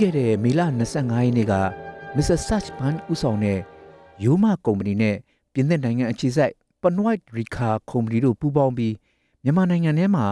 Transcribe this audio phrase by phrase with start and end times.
[0.00, 0.60] ခဲ့တဲ့မေလ
[0.92, 1.54] 25ရက်နေ့က
[2.14, 2.38] Mr.
[2.46, 3.58] Search Band ဦးဆောင်တဲ့
[4.22, 5.16] ယူမကုမ္ပဏီနဲ့
[5.52, 8.94] ပြင်သစ်နိုင်ငံအခြေစိုက် Panoit Rica ကုမ္ပဏီတို့ပူးပေါင်းပြီး
[9.42, 10.26] မြန်မာနိုင်ငံထဲမှာ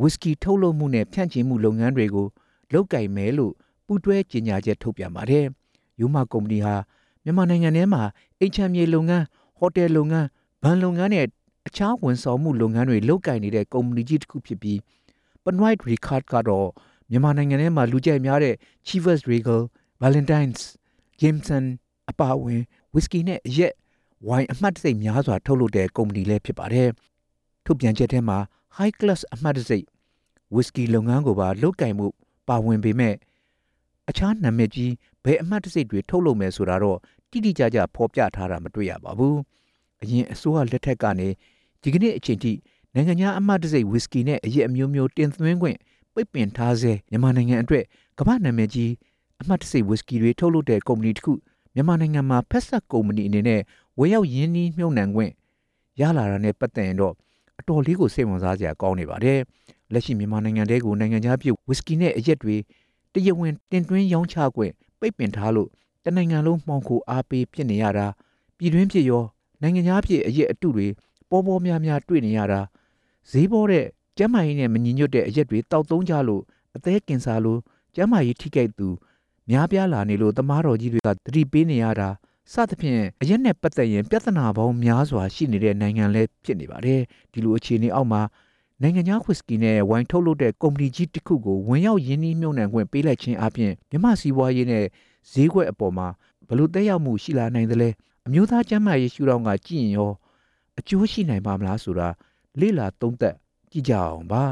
[0.00, 2.26] ဝီစကီထုတ်လုပ်မှုနဲ့ဖြန့်ချိမှုလုပ်ငန်းတွေကို
[2.72, 3.52] လုပ်ကိုင်မယ်လို့
[3.86, 5.44] ပူးတွဲကြေညာချက်ထုတ်ပြန်ပါတယ်။
[6.00, 6.74] ယူမကုမ္ပဏီဟာ
[7.24, 8.02] မြန်မာနိုင်ငံထဲမှာ
[8.40, 9.24] အိမ်ချမ်းမြေလုပ်ငန်း၊
[9.58, 10.26] ဟိုတယ်လုပ်ငန်း၊
[10.62, 11.26] ဘဏ်လုပ်ငန်းနဲ့
[11.66, 14.78] အခြားဝန်ဆောင်မှုလုပ်ငန်းတွေလုပ်ကိုင်နေတဲ့ကုမ္ပဏီကြီးတစ်ခုဖြစ်ပြီး
[15.44, 16.68] Panoit Rica ကတော့
[17.10, 18.54] မြန်မာနိုင်ငံထဲမှာလူကြိုက်များတဲ့
[18.86, 19.60] Chivas Regal,
[20.02, 20.60] Valentine's,
[21.20, 21.64] Jameson
[22.10, 22.62] အပါအဝင်
[22.94, 23.72] ဝီစကီနဲ့အရက်
[24.26, 26.88] ဝိုင်အမှတ်တံဆိပ်များစွာထုတ်လုပ်တဲ့ကုမ္ပဏီလည်းဖြစ်ပါတယ်။
[27.64, 28.38] ထုတ်ပြန်ချက်ထဲမှာ
[28.76, 29.86] High Class အမှတ်တံဆိပ်
[30.54, 32.06] ဝီစကီလုပ်ငန်းကိုပါလုပ်ကင်မှု
[32.48, 33.14] ပါဝင်ပေမဲ့
[34.08, 34.92] အခြားနာမည်ကြီး
[35.24, 36.98] ဘယ်အမှတ်တံဆိပ်တွေထုတ်လုပ်မယ်ဆိုတာတော့
[37.30, 39.34] တိတိကျကျဖော်ပြထားတာမတွေ့ရပါဘူး။
[40.02, 41.28] အရင်အစိုးရလက်ထက်ကနေ
[41.82, 42.52] ဒီကနေ့အချိန်ထိ
[42.94, 45.78] နိုင်ငံခြားအမှတ်တံဆိပ်ဝီစကီနဲ့အရက်အမျိုးမျိုးတင်သွင်းခွင့်
[46.16, 47.84] ပိတ်ပင်ထားစေမြန်မာနိုင်ငံအတွက်
[48.18, 48.92] ကမ္ဘာနာမည်ကြီး
[49.40, 51.32] အမှတ်တရဝီစကီတွေထုတ်လုပ်တဲ့ကုမ္ပဏီတစ်ခု
[51.74, 53.60] မြန်မာနိုင်ငံမှာဖက်ဆက်ကုမ္ပဏီအနေနဲ့
[53.98, 55.32] ဝယ်ရောက်ရင်းနှီးမြှုပ်နှံခွင့်
[56.00, 57.14] ရလာတာနဲ့ပတ်သက်ရင်တော့
[57.60, 59.40] အတော်လေးကိုစိတ်ဝင်စားစရာကောင်းနေပါတယ်
[59.92, 62.56] လက်ရှိမြန်မာနိုင်ငံတဲကိုနိုင်ငံခြားပြည်ဝီစကီနဲ့အရက်တွေ
[63.12, 65.68] တရဝင်တင်သွင်းရောင်းချခွင့်ပိတ်ပင်ထားလို့
[66.04, 68.06] တနိုင်ငံလုံးမှောင်ခိုအားပေးဖြစ်နေရတာ
[68.56, 69.24] ပြည်တွင်းဖြစ်ရော
[69.62, 70.86] နိုင်ငံခြားပြည်အရက်အတုတွေ
[71.30, 72.60] ပေါ်ပေါ်များများတွေ့နေရတာ
[73.30, 73.86] ဈေးပေါ်တဲ့
[74.16, 76.42] ကျမ်းမာရေးနဲ့မညီညွတ်တဲ့အရက်တွေတောက်သုံးကြလို့
[76.76, 77.58] အသေးကင်ဆာလို
[77.94, 78.88] ကျမ်းမာရေးထိခိုက်သူ
[79.50, 82.08] များပြားလာနေလို့သမားတော်ကြီးတွေကသတိပေးနေရတာ
[82.52, 87.00] စသဖြင့်အရက်နဲ့ပတ်သက်ရင်ပြဿနာပေါင်းများစွာရှိနေတဲ့နိုင်ငံလည်းဖြစ်နေပါတယ်
[87.32, 88.22] ဒီလိုအခြေအနေအောက်မှာ
[88.82, 94.84] နိုင်ငံခြားဝစ်စကီနဲ့ဝိုင်ထုတ်လုပ်တဲ့ကုမ္ပဏီကြီးတစ်ခုကိုဝင်ရောက်ရင်းနှီးမြှုပ်နှံခွင့်ပေးလိုက်ခြင်းအပြင်မြမစီးပွားရေးနဲ့
[95.32, 96.08] ဈေးကွက်အပေါ်မှာ
[96.48, 97.88] ဘလို့တက်ရောက်မှုရှိလာနိုင်သလဲ
[98.26, 100.12] အမျိုးသားကျန်းမာရေးရှုထောင့်ကကြည့်ရင်ရော
[100.78, 102.08] အကျိုးရှိနိုင်ပါမလားဆိုတာ
[102.60, 103.34] လေ့လာသုံးသပ်
[103.76, 104.44] ကြည့်ကြအောင်ပါ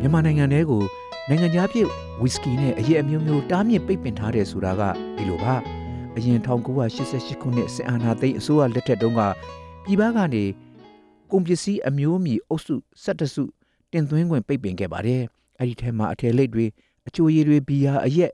[0.00, 0.82] မြန်မာနိုင်ငံထဲကို
[1.28, 1.86] နိုင်ငံခြားပြည်
[2.20, 4.82] ဝီစကီနဲ့အရက်အမျိုးမျိုးတားမြစ်ပိတ်ပင်ထားတယ်ဆိုတာက
[5.16, 5.54] ဒီလိုပါ
[6.16, 9.20] အရင်1988ခုနှစ်စစ်အာဏာသိမ်းအစိုးရလက်ထက်တုန်းက
[9.84, 10.44] ပြည်ပကနေ
[11.30, 12.74] ကုန်ပစ္စည်းအမျိုးအမည်အုပ်စု
[13.04, 13.44] 17စု
[13.92, 15.22] တင်သွင်းခွင့်ပိတ်ပင်ခဲ့ပါတယ်
[15.58, 16.66] အဲ့ဒီထဲမှာအထည်လိပ်တွေ
[17.06, 18.32] အချိုရည်တွေဘီယာအရက်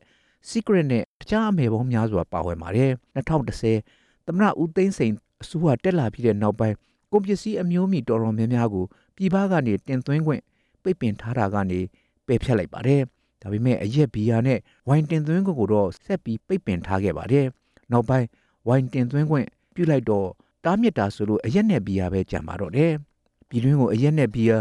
[0.51, 5.13] secret နဲ့တခြားအမယ်ပေါင်းများစွာပါဝင်ပါတယ်2010သမရဦးသိန်းစိန်
[5.43, 6.75] အစိုးရတက်လာပြီးတဲ့နောက်ပိုင်း
[7.13, 8.85] ကုန်ပစ္စည်းအမျိုးအမည်တော်တော်များများကို
[9.17, 10.43] ပြည်ပကနေတင်သွင်းခွင့်
[10.83, 11.81] ပိတ်ပင်ထားတာကနေ
[12.27, 13.01] ပယ်ဖျက်လိုက်ပါတယ်။
[13.43, 17.47] ဒါပေမဲ့အရက်ဘီယာနဲ့ဝိုင်တင်သွင်းခွင့်ကိုတော့ဆက်ပြီးပိတ်ပင်ထားခဲ့ပါတယ်။
[17.93, 18.27] နောက်ပိုင်း
[18.67, 20.29] ဝိုင်တင်သွင်းခွင့်ပြုလိုက်တော့
[20.65, 22.93] တားမြစ်တာဆိုလို့အရက်နဲ့ဘီယာပဲကြံပါတော့တယ်။
[23.49, 24.59] ပြည်တွင်းကိုအရက်နဲ့ဘီယာ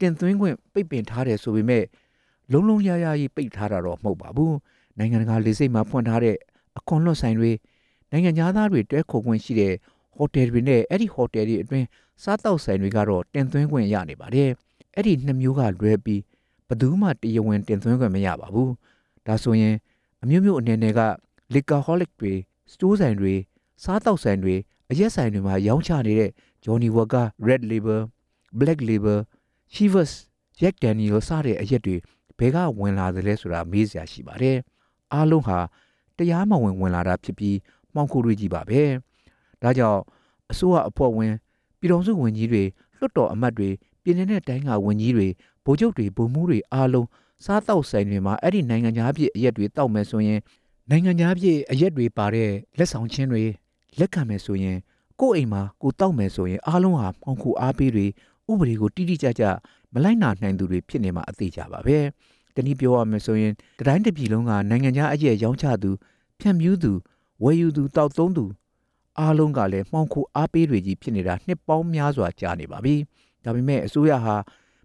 [0.00, 1.84] တင်သွင်းခွင့်ပိတ်ပင်ထားတယ်ဆိုပေမဲ့
[2.52, 4.52] လုံးလုံးရရကြီးပိတ်ထားတာတော့မဟုတ်ပါဘူး။
[4.98, 6.36] နိုင်ငံတကာလေဆိပ်မှာဖွင့်ထားတဲ့
[6.78, 7.52] အခွန်လွတ်ဆိုင်တွေ
[8.10, 9.74] နိုင်ငံသားတွေတွဲခေါ်ခွင့်ရှိတဲ့
[10.16, 11.86] ဟိုတယ်တွေနဲ့အဲ့ဒီဟိုတယ်တွေအတွင်း
[12.22, 14.50] စားတောက်ဆိုင်တွေကတော့တင်သွင်းခွင့်ရနေပါတယ်။
[14.94, 16.20] အဲ့ဒီနှစ်မျိုးကလွဲပြီး
[16.68, 18.72] ဘယ်သူမှတရားဝင်တင်သွင်းခွင့်မရပါဘူး
[19.26, 19.74] ဒါဆိုရင်
[20.22, 21.00] အမျိုးမျိုးအနေနဲ့က
[21.54, 22.32] liquorholic တွေ
[22.72, 23.34] စတိုးဆိုင်တွေ
[23.84, 24.54] စားတောက်ဆိုင်တွေ
[24.90, 26.30] အရက်ဆိုင်တွေမှာရောင်းချနေတဲ့
[26.64, 28.00] Johnny Walker Red Label
[28.58, 29.18] Black Label
[29.74, 30.10] Chivas
[30.58, 31.96] Jack Daniel စတဲ့အရက်တွေ
[32.38, 34.58] ဘယ်ကဝင်လာသလဲဆိုတာမေးစရာရှိပါတယ်
[35.12, 35.58] အားလုံးဟာ
[36.16, 37.56] တရားမဝင်ဝင်လာတာဖြစ်ပြီး
[37.94, 38.82] မှောင်ခိုတွေကြီးပါပဲ
[39.62, 40.00] ဒါကြောင့်
[40.50, 41.32] အစိုးရအဖွဲ့ဝင်
[41.78, 42.62] ပြည်တော်စုဝင်ကြီးတွေ
[42.98, 43.68] လွှတ်တော်အမတ်တွေ
[44.02, 45.28] ပြည်내နဲ့တိုင်းကဝန်ကြီးတွေ
[45.64, 47.06] ဗိုလ်ချုပ်တွေဗိုလ်မှူးတွေအားလုံး
[47.44, 50.40] စားတောက်ဆိုင်တွေမှာအဲ့ဒီနိုင်ငံသားပြည်အရက်တွေတောက်မယ်ဆိုရင်
[50.90, 53.42] နိုင်ငံသားပြည်အရက်တွေပါတဲ့လက်ဆောင်ချင်းတွေ
[53.98, 54.76] လက်ခံမယ်ဆိုရင်
[55.20, 58.06] ကိုယ့်အိမ်မှာကိုတောက်မယ်ဆိုရင်အားလုံးဟာပေါင်ခုအားပေးတွေ
[58.50, 59.44] ဥပဒေကိုတိတိကျကျ
[59.94, 61.98] မလိုက်နာနိုင်သူတွေဖြစ်နေမှာအသေးကြပါပဲ
[62.54, 65.90] တနည်းပြောရမယ်ဆိုရင်တတိုင်းတစ်ပြည်လုံးကနိုင်ငံသားအရက်ရောင်းချသူ
[66.40, 66.92] ဖြန့်ဖြူးသူ
[67.42, 68.44] ဝယ်ယူသူတောက်သုံးသူ
[69.18, 72.94] အားလုံးကလည်းမှောင်ခိုအားပေးတွေကြီးဖြစ်နေတာနှစ်ပေါင်းများစွာကြာနေပါပြီ။
[73.44, 74.36] ဒါပေမဲ့အစိုးရဟာ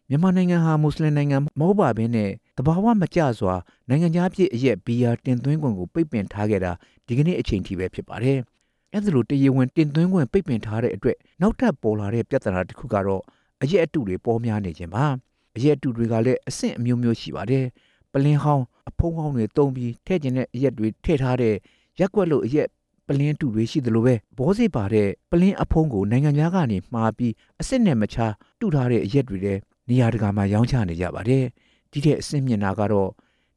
[0.10, 3.56] မြန်မာနိုင်ငံဟာမွတ်စလင်နိုင်ငံမဟုတ်ပါဘဲနဲ့တဘာဝမကျစွာ
[3.90, 6.72] နိုင်ငံသားပြည်အရက်ဘီယာတင်သွင်းခွင့်ကိုပိတ်ပင်ထားခဲ့တာ
[7.08, 8.38] ဒီကနေ့အချိန်ထိပဲဖြစ်ပါတယ်။
[8.94, 13.24] အဲ့ဒါလိုတရေဝင်တင်သွင်းခွင့်ပိတ်ပင်ထားတဲ့အတွက်နောက်ထပ်ပေါ်လာတဲ့ပြဿနာတစ်ခုကတော့
[13.64, 15.06] အရက်အတုတွေပေါ်များနေခြင်းပါ။
[15.56, 17.66] အရက်အတုတွေကလည်းအဆင့်အမျိုးမျိုးရှိပါတယ်။
[18.14, 21.56] ပလင်းဟောင်းအဖုံးဟောင်းတွေတုံးပြီးထည့်ကျင်တဲ့အရက်တွေထည့်ထားတဲ့
[22.00, 22.68] ရက်ွက်လို့အရက်
[23.08, 28.18] ပလင်းတူတွေရှိသလိုပဲဘောစိပါတဲ့ပလင်းအဖုံးကိုနိုင်ငံခြားကနေမှားပြီးအစ်စ်နဲ့မချ
[28.60, 29.60] တူထားတဲ့အရက်တွေလည်း
[29.90, 31.46] နေရာတကာမှာရောင်းချနေကြပါတယ်
[31.92, 33.10] ဒီတဲ့အစ်စ်မြင်တာကတော့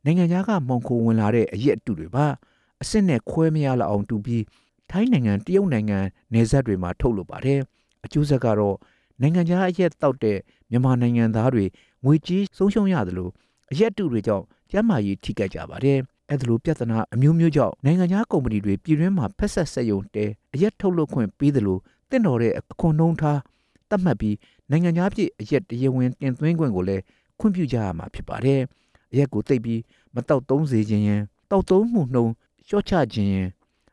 [0.05, 2.27] နိုင်ငံခြားကမှောင်ခိုဝင်လာတဲ့အရက်တူတွေပါ
[2.81, 4.45] အစ်စ်နဲ့ခွဲမရလောက်အောင်တူပြီး
[4.91, 5.99] ထိုင်းနိုင်ငံတရုတ်နိုင်ငံ
[6.33, 7.61] နယ်စပ်တွေမှာထုတ်လုပ်ပါတယ်
[8.05, 8.77] အကျိုးဆက်ကတော့
[9.21, 10.39] နိုင်ငံခြားအရက်တောက်တဲ့
[10.71, 11.65] မြန်မာနိုင်ငံသားတွေ
[12.05, 13.29] ငွေကြေးဆုံးရှုံးရသလို
[13.73, 15.99] အရက်တူတွေကြောင့်ကျန်းမာရေးထိခိုက်ကြပါတယ်
[16.31, 20.25] အဲ့ဒါလိုပြဿနာအမျိုးမျိုးကြောင့်နိုင်ငံခြားကုမ္ပဏီတွေပြည်တွင်းမှာဖက်ဆက်ဆက်ယုံတဲ
[20.55, 21.81] အရက်ထုတ်လုပ်ခွင့်ပေးတယ်လို့
[22.11, 23.39] တင့်တော်တဲ့အခွန်နှုံးထား
[23.91, 24.37] သတ်မှတ်ပြီး
[24.71, 27.03] နိုင်ငံခြားပြည်အရက်တရားဝင်တင်သွင်းခွင့်ကိုလည်း
[27.39, 28.61] ခွင့်ပြုကြရမှာဖြစ်ပါတယ်
[29.13, 29.81] အရက်ကိုသိပ်ပြီး
[30.15, 31.21] မတောက်သုံးစေခြင်းရင်
[31.51, 32.27] တောက်သုံးမှုနှုံ
[32.67, 33.49] လျှော့ချခြင်းရင်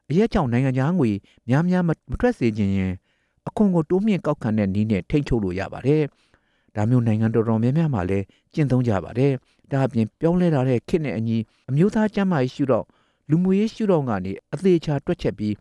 [0.09, 1.09] အရက်ကြောင့်နိုင်ငံခြားငွေ
[1.49, 2.91] များများမမထွက်စေခြင်းရင်
[3.47, 6.03] အခွန်ကိုတိုးမြင့်ကောက်ခံတဲ့နည်းနဲ့ထိန်းချုပ်လို့ရပါတယ်
[6.75, 9.33] ဒါမျိုးနိုင်ငံတော်တော်များများမှာလည်းကျင့်သုံးကြပါတယ်
[9.71, 11.37] ဒါအပြင်ပြောင်းလဲလာတဲ့ခေတ်နဲ့အညီ
[11.69, 12.85] အမျိုးသားကျန်းမာရေးရှုတော့
[13.29, 15.53] လူမှုရေးရှုတော့ကနေအသေးချာတွက်ချက်ပြီး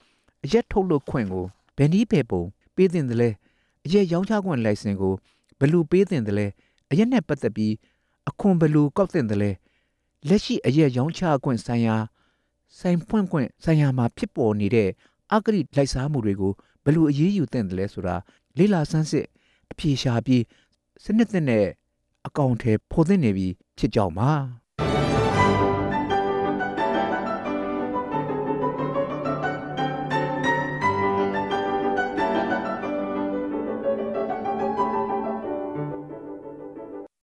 [0.45, 1.45] အရက်ထုတ်လုပ်ခွင့်ကို
[1.77, 2.43] ဘယ်နည်းပဲပုံ
[2.75, 3.31] ပေးတင်တယ်လဲ
[3.85, 5.15] အရက်ရောင်းချခွင့်လိုင်စင်ကို
[5.59, 6.47] ဘယ်လိုပေးတင်တယ်လဲ
[6.91, 7.73] အရက်နဲ့ပတ်သက်ပြီး
[8.29, 9.51] အခွန်ဘယ်လိုကောက်တင်တယ်လဲ
[10.29, 11.97] လက်ရှိအရက်ရောင်းချခွင့်ဆိုင်ရာ
[12.79, 14.89] ဆိုင်ဖွင့်ခွင့်ဆိုင်ရာမှာဖြစ်ပေါ်နေတဲ့
[15.33, 18.17] အဂရိလိုက်စားမှုတွေကိုဘ ယ်လိုအရေးယူတင်တယ်လဲဆိုတာ
[18.59, 19.27] လေ့လာဆန်းစစ်
[19.71, 20.43] အပြေရှားပြီး
[21.05, 21.67] စနစ်သစ်နဲ့
[22.27, 23.49] အကောင့်ထဲပေါ်သင့်နေပြီ
[23.79, 24.31] ဖြစ်ကြောင်းပါ